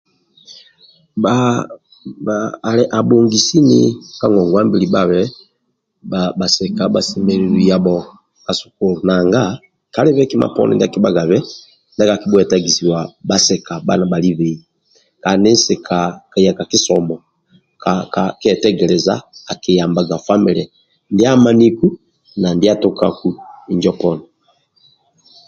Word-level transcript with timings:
Bha 1.23 1.35
bha 2.25 2.37
abhingi 2.99 3.39
sini 3.47 3.79
ka 4.19 4.27
ngongwa 4.31 4.61
mbili 4.67 4.87
bhabe 4.93 5.21
bhasika 6.39 6.83
ndibha 6.85 7.01
semelelu 7.07 7.59
yabho 7.69 7.97
ka 8.45 8.51
sukulu 8.59 8.97
nanga 9.07 9.43
kalibe 9.93 10.29
kima 10.31 10.47
ndia 10.73 10.87
akibhagabe 10.89 11.37
ndia 11.93 12.09
kakibhwetagisibwa 12.09 12.99
bhasika 13.27 13.73
bha 13.85 13.93
nibhalibei 13.97 14.57
kandi 15.23 15.47
nsika 15.55 15.97
kasoma 16.69 17.15
akibhuyamvq 19.51 20.09
famile 20.27 20.63
ndia 21.13 21.29
amaniu 21.35 21.87
na 22.41 22.47
ndia 22.55 22.73
atukaku 22.75 23.29